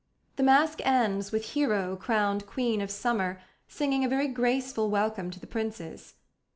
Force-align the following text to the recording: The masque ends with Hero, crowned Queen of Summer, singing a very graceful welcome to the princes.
The 0.35 0.41
masque 0.41 0.81
ends 0.83 1.31
with 1.31 1.51
Hero, 1.51 1.95
crowned 1.95 2.47
Queen 2.47 2.81
of 2.81 2.89
Summer, 2.89 3.39
singing 3.67 4.03
a 4.03 4.09
very 4.09 4.27
graceful 4.29 4.89
welcome 4.89 5.29
to 5.29 5.39
the 5.39 5.45
princes. 5.45 6.15